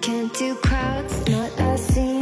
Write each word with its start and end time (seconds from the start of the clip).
Can't 0.00 0.32
do 0.34 0.54
crowds, 0.56 1.28
not 1.28 1.50
a 1.58 1.78
scene. 1.78 2.15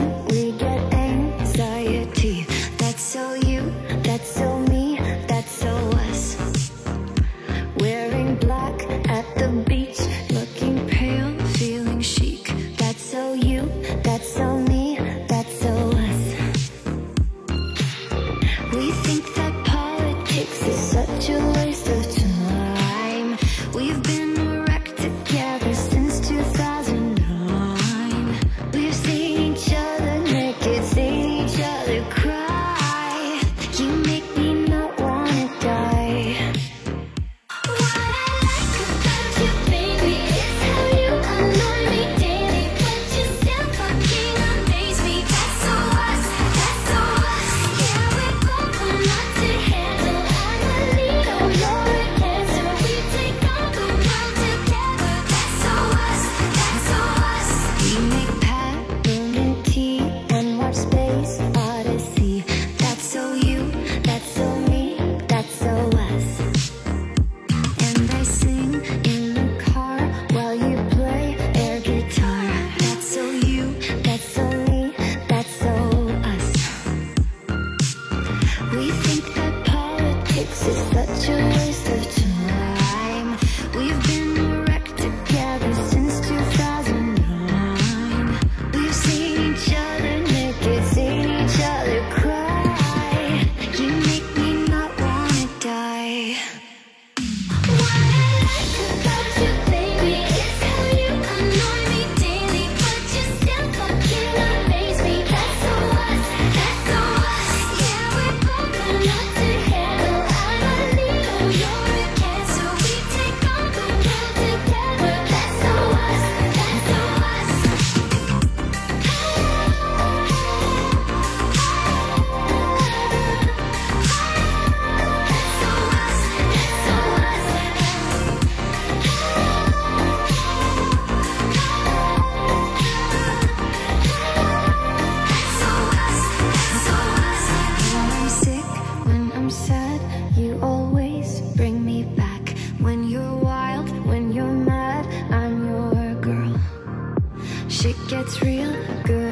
shit 147.84 148.08
gets 148.08 148.40
real 148.40 148.72
good. 149.02 149.23